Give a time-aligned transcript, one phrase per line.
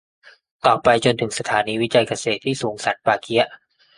[0.65, 3.47] ต่อไปจนถึงสถานีวิจัยเกษตรที่สูงสันป่าเกี๊ยะ